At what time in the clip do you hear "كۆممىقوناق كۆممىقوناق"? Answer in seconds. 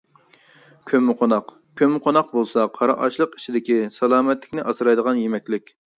0.91-2.33